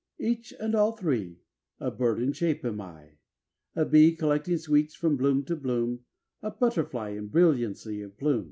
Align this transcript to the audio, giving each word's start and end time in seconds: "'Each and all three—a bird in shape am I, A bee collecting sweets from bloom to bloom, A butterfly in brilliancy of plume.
"'Each 0.17 0.51
and 0.59 0.73
all 0.73 0.93
three—a 0.93 1.91
bird 1.91 2.19
in 2.19 2.33
shape 2.33 2.65
am 2.65 2.81
I, 2.81 3.19
A 3.75 3.85
bee 3.85 4.15
collecting 4.15 4.57
sweets 4.57 4.95
from 4.95 5.15
bloom 5.15 5.43
to 5.45 5.55
bloom, 5.55 6.05
A 6.41 6.49
butterfly 6.49 7.09
in 7.09 7.27
brilliancy 7.27 8.01
of 8.01 8.17
plume. 8.17 8.39